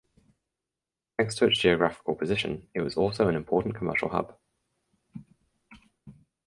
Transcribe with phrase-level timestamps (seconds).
[1.19, 4.35] Thanks to its geographical position it was also an important commercial hub.